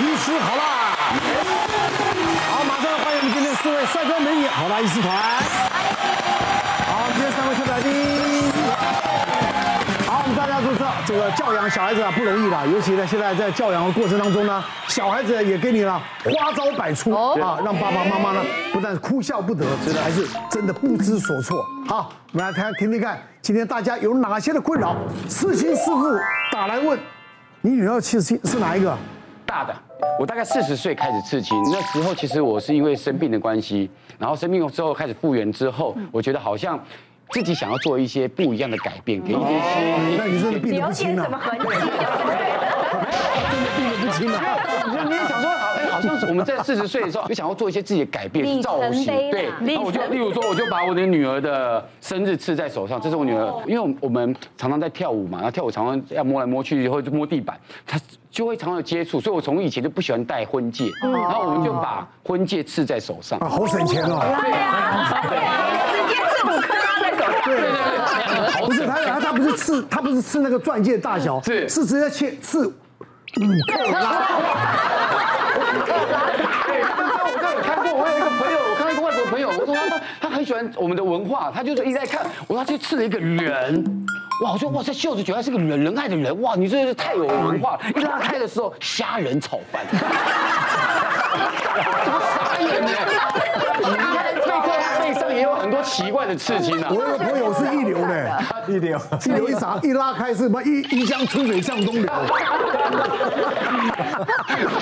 [0.00, 0.94] 医师好啦，
[2.50, 5.12] 好，马上欢迎我们今天四位帅哥美女好啦医师团。
[6.86, 8.52] 好，今天三位特别来宾。
[10.06, 18.40] 好，我们大家都知道，这个教养小孩子啊不容易的，尤其呢现在在教养的过程当中呢，小孩子也给你了花招百出啊，让爸爸妈妈呢
[18.72, 19.66] 不但哭笑不得，
[20.00, 21.66] 还是真的不知所措。
[21.88, 24.94] 好，我们来看听听看，今天大家有哪些的困扰？
[25.28, 26.16] 刺青师傅
[26.52, 26.96] 打来问，
[27.62, 28.96] 你女儿刺青是哪一个？
[29.44, 29.74] 大的，
[30.18, 36.78] 我大概四十岁开始刺青，那时候其实我是因为生病的关系，然后生病之后开始复原之后，我觉得好像
[37.30, 40.16] 自己想要做一些不一样的改变，给一些新。
[40.16, 41.28] 那你说你病得不轻啊？
[45.08, 49.50] 你也想说，好，哎，好像是我们在四十岁的时候就想要做一些自己的改变，造型，对。
[49.60, 57.98] 然后我就，例如说，我就把我的女儿的生日刺在手上，这是我女儿，因为我们常常在跳舞嘛，然后跳舞常常要摸来摸去，以后就摸地板，她。
[58.30, 64.20] 就会常常有接触，所以我从以前就不喜欢戴婚戒，然后我们就把婚戒刺在手上，啊，好省钱哦。
[64.20, 65.18] 对啊，
[65.90, 66.68] 直接刺五颗
[67.00, 67.42] 在手上。
[67.46, 67.72] 对对
[68.52, 72.72] 对，不是他他他不是刺他不是刺那个钻戒大小，是是直接切刺
[73.36, 73.40] 五
[73.70, 73.98] 克拉。
[76.66, 84.06] 对，我刚有看过，我有一个朋友，我看到一个外国朋友，我说他他很喜欢我们的文化，他就是一直在看，我说他去刺了一个人。
[84.42, 84.52] 哇！
[84.52, 86.54] 我说哇，这袖子居然是个人仁爱的人哇！
[86.56, 87.80] 你真的是太有文化了。
[87.96, 89.98] 一拉开的时候，虾仁炒饭，怎
[92.12, 92.88] 么傻眼呢？
[95.08, 96.88] 背上也有很多奇怪的刺青啊！
[96.90, 100.62] 我有个朋友是一流的， 一流，一流一砸一拉开是什么？
[100.62, 102.04] 一一江春水向东流。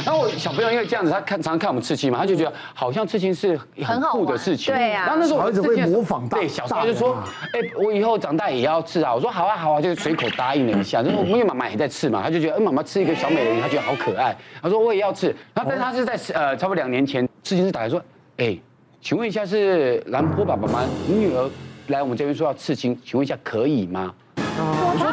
[0.04, 4.74] 然后我小朋友因为这样子，他看常常看我们刺青嘛，他就觉得好像刺青是很酷的事情。
[4.74, 5.04] 对呀。
[5.06, 7.16] 然后那时候孩子会模仿，对，小时候就说，
[7.52, 9.14] 哎，我以后长大也要刺啊。
[9.14, 11.02] 我说好啊好啊，就随口答应了一下。
[11.02, 14.34] 就是因为妈妈也在刺嘛，他就觉得，哎，妈妈刺一个小美人鱼，他觉得好可爱。
[14.62, 15.28] 他说我也要刺。
[15.54, 18.02] 然后但他是在呃，差不多两年前，刺青师打来说，
[18.38, 18.58] 哎。
[19.00, 20.80] 请问一下，是兰波爸爸吗？
[21.06, 21.50] 你女儿
[21.88, 24.12] 来我们这边说要刺青，请问一下可以吗？
[24.36, 25.06] 我说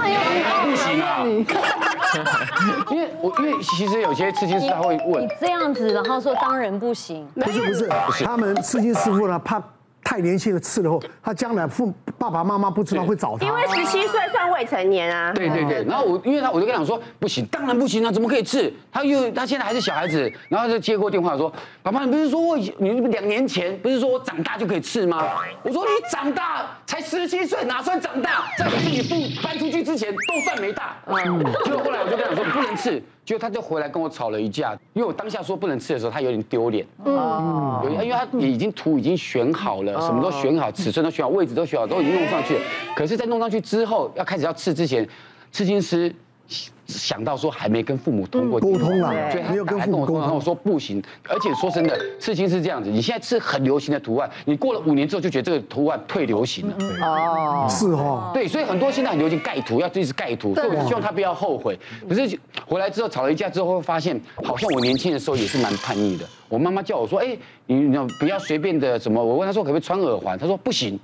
[0.63, 1.23] 不行啊，
[2.89, 9.61] 因为我因为其实有些刺青师他会问，你这样子，然后说当然不行，不是不是，他们刺青师傅呢怕。
[10.03, 15.31] 太年轻的刺了后，他将来父爸爸妈妈不知道会找他，因为十七岁算未成年啊。
[15.33, 18.71] 对对对，然后我因为他我就跟他讲说不行，当然不行啊，怎么可以刺？
[18.91, 25.25] 他又他现在还是小孩子，然后就接过电话说，爸爸你不是说我你两年前不是说我长大就可以刺吗？
[25.63, 28.43] 我说你长大才十七岁，哪算长大？
[28.63, 30.95] 在我自己父搬出去之前都算没大。
[31.07, 33.01] 嗯，结果后来我就跟他说不能吃。
[33.25, 36.85] 结果他就回来跟我吵了一架，因为我当下说不能吃的时候，他有点丢脸。
[37.05, 42.61] 嗯，因为他已经图已经选好了，什么都选好，尺寸都选好，位置都选好，都已经弄上去了。
[42.95, 45.07] 可是，在弄上去之后，要开始要吃之前，
[45.51, 46.13] 刺青师。
[46.85, 51.01] 想到说还没跟父母通过沟通啊，所以他还跟我沟通，我说不行。
[51.27, 56.75] 而且说真的，刺青是这样子，你现在是很流行的图案，你过了五年之后就觉得这个图案退流行了。
[57.01, 58.29] 哦，是哦。
[58.33, 61.79] 对，所以很多现在很流行盖图，要一直盖图，所以我希望他不要后悔。
[62.07, 62.37] 可是
[62.67, 66.25] 回来之后吵了一架之后，会发现好像我年轻的时候也是蛮叛逆的。
[66.49, 69.23] 我妈妈叫我说，哎，你你不要随便的什么。
[69.23, 70.99] 我问她说可不可以穿耳环，她说不行。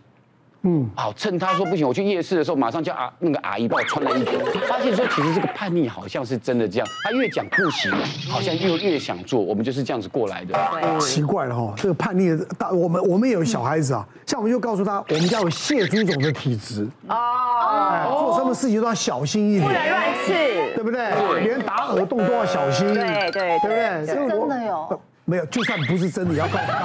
[0.64, 4.32] 嗯，好，趁他说不行，我去夜市的时候，马上叫阿那个阿姨帮我穿了衣服。
[4.68, 6.88] 发现说，其实这个叛逆好像是真的这样。
[7.04, 7.90] 他越讲不行，
[8.30, 9.40] 好像又越想做。
[9.40, 11.00] 我们就是这样子过来的。
[11.00, 20.34] 奇怪了哈，这个叛逆的大，我们我们也有小孩子啊，像我们就告诉他，我们家有谢朱总的体质哦，做什么事情都要小心一点，不能乱刺，
[20.76, 21.42] 对不对？
[21.42, 24.06] 连打耳洞都要小心，对对对，对不对？
[24.06, 25.02] 真的有？
[25.24, 26.76] 没有，就算不是真的，也要告诉他。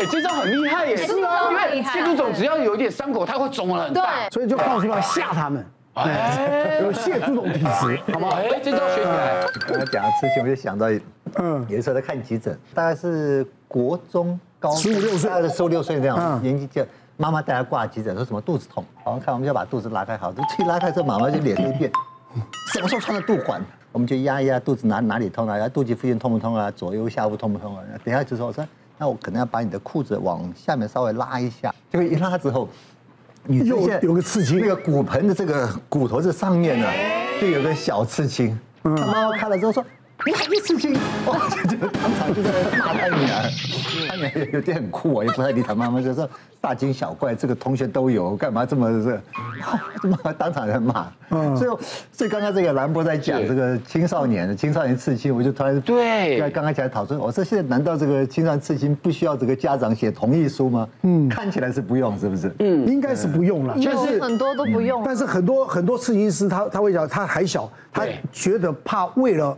[0.00, 0.96] 哎，这招很厉害耶！
[0.96, 5.64] 是啊，因为谢朱总只要有一点伤口，它会肿很大，所以就告诉他吓他们。
[5.94, 8.36] 哎，有谢朱总体质，好不好？
[8.36, 9.44] 哎，这招学起来。
[9.68, 10.86] 刚才讲的事情，我就想到，
[11.36, 16.86] 嗯，有的时候在看急诊，大概是国中高十五六岁，大概十五六岁这样年纪，就
[17.18, 21.90] 妈妈带他挂急诊，说什么肚子痛，我们看我们就把肚子拉开，好，一拉开之后，妈妈就脸色一变，
[22.72, 23.62] 什么时候穿的肚环？
[23.92, 25.68] 我们就压一压肚子，哪哪里痛啊？
[25.68, 26.70] 肚脐附近痛不痛啊？
[26.70, 27.82] 左右下腹痛不痛啊？
[28.02, 28.64] 等下就说我说。
[29.00, 32.68] 那我可能要把你的裤子往下面稍微拉一下，结果一拉之后，
[33.44, 36.86] 你又有个刺青，那个骨盆的这个骨头这上面呢，
[37.40, 38.60] 就有个小刺青。
[38.82, 39.82] 他妈妈看了之后说
[40.26, 40.92] ：“你还去刺青？
[41.26, 43.50] 哇，就就当场就在骂他女儿，
[44.08, 46.28] 他女儿有点很酷啊，也不太理他妈妈，就说
[46.60, 49.20] 大惊小怪，这个同学都有，干嘛这么这？
[50.02, 51.06] 怎么当场在骂。
[51.30, 51.78] 嗯，所以
[52.12, 60.86] 所以刚刚这个兰博在讲这个青少年的青少年刺青，我就突然对，刚刚起来讨论，我说现在难道这个青少年刺青不需要这个家长写同意书吗？
[61.02, 62.52] 嗯，看起来是不用，是不是？
[62.58, 65.02] 嗯，应该是不用了，就是很多都不用。
[65.04, 69.56] 但是很多很多刺青师他他会讲，他还小，他觉得怕为了。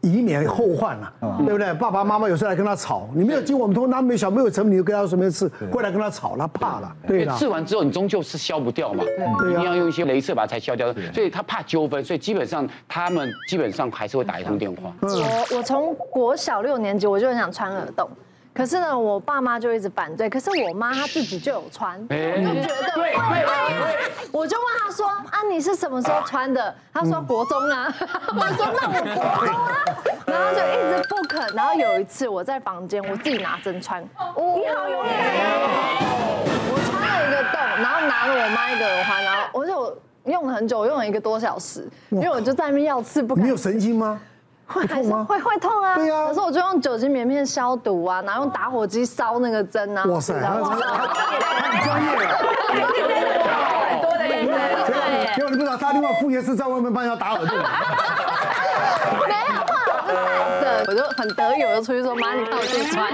[0.00, 1.74] 以免后患了，对不对？
[1.74, 6.96] 爸爸妈妈有时候来跟他吵，你没有经我们通，他没小没有成，你就跟他随便刺，过来跟他吵，他怕了。
[7.06, 10.92] 对，刺完之后你终究是消不掉嘛，一定要用一些镭射把它才消掉。
[11.12, 14.92] 所以他怕纠纷，所以基本上他们基本上还是会打一通电话。
[15.02, 18.08] 我我从国小六年级我就很想穿耳洞。
[18.54, 20.28] 可是呢，我爸妈就一直反对。
[20.28, 26.74] 可是我妈她自己就有穿，我就觉得对对对，我就问他说啊，你是什么时候穿的？
[26.92, 27.92] 他说国中啊。
[28.28, 29.72] 我说那我国中啊，
[30.26, 31.54] 然后就一直不肯。
[31.54, 34.02] 然后有一次我在房间，我自己拿针穿。
[34.02, 36.44] 你好勇敢哦！
[36.70, 43.34] 我穿了一个洞，然后拿了我妈一个耳环，然后我就用了很久，用了一个多小时，因为我就在那边要刺不。
[43.36, 44.20] 你有神经吗？
[44.68, 45.26] 会痛吗？
[45.28, 45.94] 会会痛啊！
[45.96, 46.28] 对啊。
[46.28, 50.04] 可是我就用酒精棉片消毒啊，然后用打火机烧那个针啊。
[50.04, 50.34] 哇塞！
[50.34, 50.40] 很
[51.82, 52.38] 专业啊。
[53.88, 54.50] 很多的意思。
[54.86, 55.34] 对。
[55.34, 57.56] 结果你不知道他另外副业是在外面帮人家打耳洞。
[59.26, 59.74] 没有，我
[60.06, 60.12] 就
[60.52, 63.06] 带着，我就很得意，我就出去说：“妈，你看我自己穿。”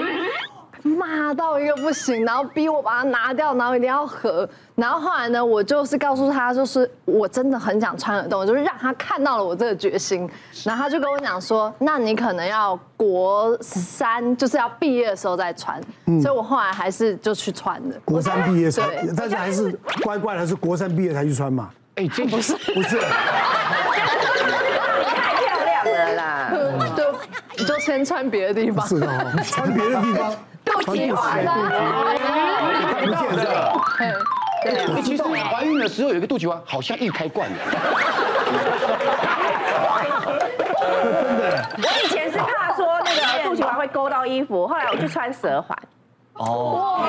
[0.85, 4.49] 骂到一个不行，然后逼我把它拿掉，然后一定要合。
[4.75, 10.29] 然后后来呢，我就是告诉他，就是我真的很想穿耳洞，就是让他看到了我这个决心。
[10.63, 15.81] 然后他就跟我讲说，那你可能要国三，就是要毕业的时候再穿。
[16.23, 17.99] 所以我后来还是就去穿的。
[18.05, 19.73] 国三毕业穿，但是还是
[20.03, 21.71] 乖乖的，还是国三毕业才去穿嘛？
[21.95, 22.99] 哎，这不是不是，
[25.07, 26.53] 太漂亮了啦！
[26.97, 30.35] 就就先穿别的地方，是哦，穿别的地方。
[30.75, 33.45] 肚脐环，看不见的。
[34.63, 37.59] 对，其实怀孕的时候有一个肚脐环，好像易开罐的。
[41.23, 41.65] 真的。
[41.77, 45.79] 我以前是怕说那个肚脐环会勾到衣服，后来我去穿蛇环。
[46.35, 47.05] 哦。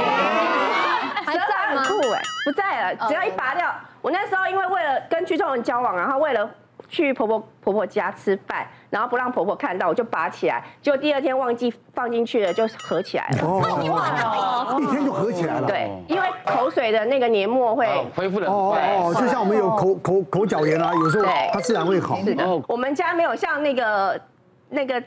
[1.25, 3.73] 蛇环很酷哎，不在了，只要一拔掉。
[4.01, 6.47] 我那时候因为为了跟屈中恒交往，然后为了。
[6.87, 13.39] 去婆婆婆婆家吃饭，然后不让婆婆看到，我就拔起来，结果第二天忘记放进去了，就合起来了。
[13.41, 15.67] 哦，一天就合起来了。
[15.67, 18.47] 对，因为口水的那个黏膜会恢复的。
[18.47, 22.17] 哦，就像我们有口口口角炎啊，有时候它自然会好。
[22.17, 24.21] 是的，我们家没有像那个
[24.69, 25.01] 那个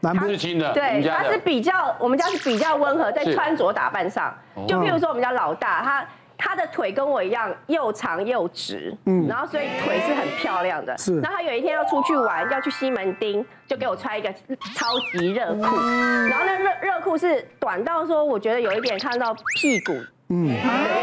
[0.00, 4.34] 南部亲的，对，他是比较，我们家是比较温和，在穿着打扮上，
[4.66, 6.04] 就譬如说我们家老大他。
[6.40, 10.96] 他的腿跟我一样又长又直，嗯，然后所以腿是很漂亮的。
[10.96, 11.20] 是。
[11.20, 15.62] 然后他有一天要出去玩，要去西门町，就给我穿一个超级热裤。
[15.62, 19.92] 然后那热热裤是短到说，我觉得有一点看到屁股，
[20.30, 20.54] 嗯，的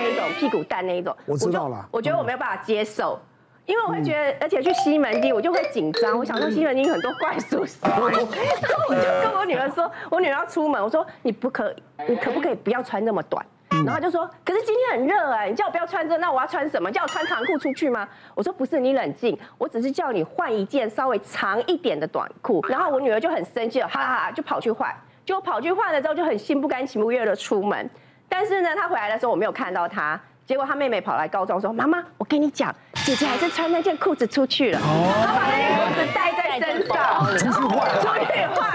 [0.02, 1.16] 那一种屁股蛋那一种。
[1.26, 1.88] 我知道了。
[1.92, 3.20] 我觉得我没有办法接受，
[3.66, 6.18] 因为我会觉得，而且去西门町我就会紧张。
[6.18, 11.74] 我想说西门町很多怪叔叔， 然后我就跟我女儿说，我女儿要出门，我说你不可，
[12.08, 13.46] 你可不可以不要穿那么短？
[13.70, 16.92] 然后他就说：“可是今天很热哎，你叫我不要穿这，那我要穿什么？
[16.92, 24.94] 叫我穿长裤出去吗？”我说：“不是，你冷静，我只是叫你换一件稍微长一点的短裤。”然后我女儿就很生气了，哈哈哈，就跑去换。
[25.26, 27.90] 就跑去换了之后，就很心不甘情不愿的出门。
[28.30, 30.20] 但是呢，她回来的时候我没有看到她。
[30.46, 32.74] 结果她妹妹跑来告状说：“妈妈，我跟你讲，
[33.06, 38.72] 姐姐还是穿那件裤子出去了，她把那件裤子带在身上，出去换，出去换，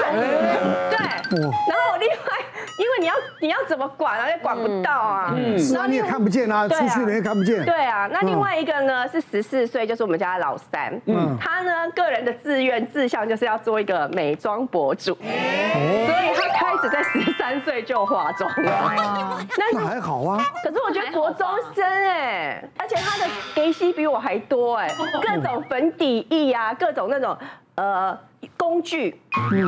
[0.91, 1.41] 对。
[1.41, 2.17] 然后我另外。”
[2.79, 4.29] 因为你要你要怎么管啊？
[4.29, 5.35] 也管不到啊。
[5.37, 7.65] 嗯，是啊，你也看不见啊，出去人也看不见。
[7.65, 11.01] 对啊，那另外一个呢是十四岁，就是我们家的老三。
[11.07, 19.39] 嗯，他呢个人的志愿志向就是要做一个美妆博主，所以他开始在十三岁就化妆了。
[19.57, 20.45] 那还好啊。
[20.65, 24.89] 可是我觉得国中生哎，而且他的给息比我还多哎，
[25.21, 27.37] 各种粉底液啊，各种那种
[27.77, 28.19] 呃。
[28.57, 29.21] 工具，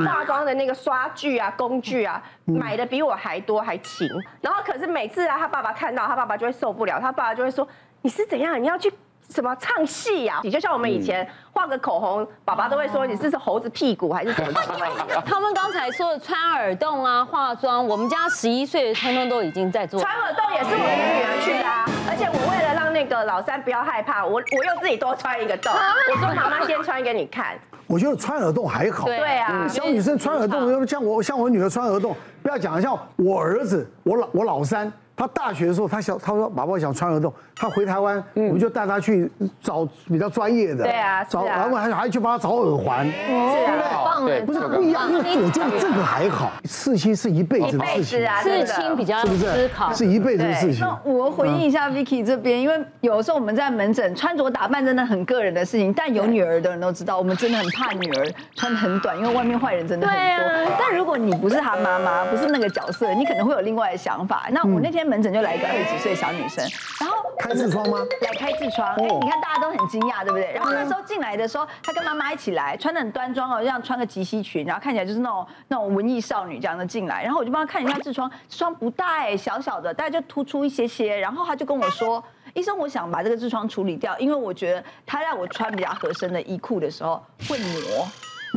[0.04, 4.08] 化妆的那个刷具啊，工具啊，买的比我还多还勤。
[4.40, 7.66] 然后可是每次啊，他爸爸看到，他爸爸就会受不了，他爸爸就会说
[8.02, 8.60] ：“你是怎样？
[8.60, 8.92] 你要去
[9.28, 14.60] 什么唱戏呀？”你就像我们以前画个口红，爸爸都会说：“你是是猴子屁股还是什么？”
[15.24, 20.00] 他们刚才说的穿耳洞啊，化妆，我们家十一岁的通通都已经在做。
[20.00, 22.63] 穿耳洞也是我的女儿去的啊，而且我为了让
[22.94, 25.72] 那个老三不要害怕，我我又自己多穿一个洞。
[26.12, 27.58] 我说：“妈妈先穿给你看。”
[27.88, 39.30] 我觉得穿耳洞还好，对啊，小女生穿耳洞，像我像我女儿穿耳洞，不要讲像我儿子，我老我老三他大学的时候，他想他说宝宝想穿耳洞，他回台湾，我们就带他去
[39.62, 43.70] 找比较专业的，对啊，找然后还还去帮他找耳环，对
[44.16, 49.52] 不，对，不是不一样，因为我觉得这个还好，刺青是一辈子的事情，刺青比较是不是？
[49.52, 50.80] 思考，是一辈子的事情。
[50.80, 60.72] 那我回应一下 Vicky 这边，因为有时候我们在门诊穿着打扮真的很个人的事情，但有女儿的人都知道，我们真的很怕女儿穿得很短，因为外面坏人真的很多。
[60.78, 64.48] 但如果你不是她妈妈，不是那个角色，你可能会有另外的想法。
[64.50, 66.64] 那我那天门诊就来一个二十几岁小女生，
[67.00, 67.98] 然后开痔疮吗？
[68.22, 70.52] 来开痔疮，哎，你看大家都很惊讶，对不对？
[70.52, 82.22] 然后那时候进来的时候，她跟妈妈一起来，穿的很端庄哦，就像穿个及膝裙，然后看起来就是那种那种文艺少女这样的进来，然后我就帮她看一下痔疮，痔疮不大哎，小小的，大概就突出一些些，然后她就跟我说，
[82.54, 88.06] 医生，我想把这个痔疮处理掉，因为我觉得她让我穿比较合身的衣裤的时候会磨。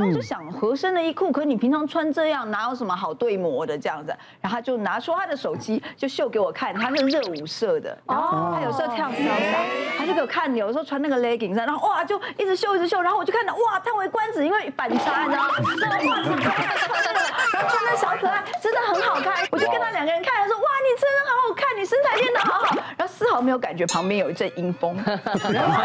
[0.05, 4.15] 我就想合身的衣裤，可你平常穿这样，哪有什么好对模的这样子？
[4.39, 15.53] 然后他就拿出他的手机，就秀给我看，他是热舞社的，然后他有时候跳 salsa，他就给我看，有时候穿那个 leggings，然后哇就一直秀一直秀，然后我就看到哇叹为观止，因为反差，你知道吗？
[15.81, 16.49] 然后哇，穿那个，
[17.53, 19.47] 然后穿那小可爱，真的很好看。
[19.51, 25.77] 我就跟他两个人看，他说哇你真的好好看，你身材练得好好，然后丝毫没有感觉旁边有一阵阴风， 然后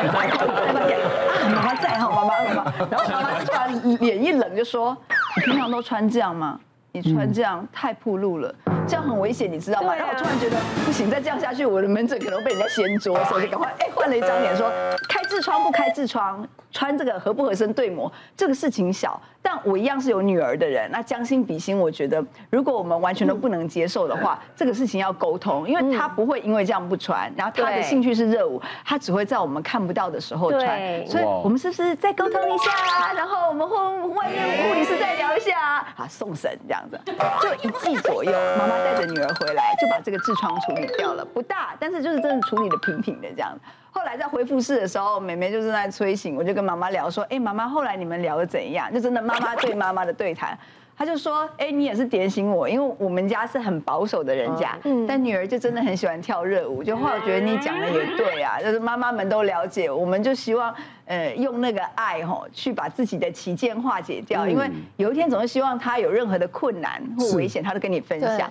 [1.50, 3.98] 妈妈在哈，妈妈妈妈，然后妈妈突然。
[4.00, 4.96] 脸一冷就说
[5.36, 6.58] ：“你平常都穿这样吗？
[6.92, 8.54] 你穿这样太暴露了，
[8.86, 10.56] 这样很危险，你知道吗？”然后我突然觉得
[10.86, 14.70] 不行，再这样下去，我的门诊可能被人家掀桌，所以就赶快哎换了一张脸说
[15.10, 33.12] ：“开痔疮不开痔疮，穿这个合不合身对模，这个事情小。”但我一样是有女儿的人，那将心比心，我觉得如果我们完全都不能接受的话，这个事情要沟通，因为她不会因为这样不穿，然后她的兴趣是热舞，她只会在我们看不到的时候穿，所以我们是不是再沟通一下？
[33.16, 35.58] 然后我们后外面护理师再聊一下
[35.96, 37.00] 啊，送神这样子，
[37.42, 43.58] 就一季左右， 妈妈带着女儿回来，就把这个痔疮处理掉了，不大，但是就是真的处理的平平的这样。
[43.94, 48.92] 后来在恢复室的时候，妹妹就正在催醒，我就跟妈妈聊说：“哎，妈妈，后来你们聊的怎样？
[48.92, 50.58] 就真的妈妈对妈妈的对谈。”
[50.96, 56.82] 她就说：“哎，你也是点醒我，因为我们家是很保守的人家，但女儿就真的很喜欢跳热舞。
[56.82, 68.50] 就后来我觉得你讲的也对啊，就是妈妈们都了解，我们就希望呃用那个爱吼去把自己的歧见化解掉，因为有一天总是希望她有任何的困难或危险，她都跟你分享。”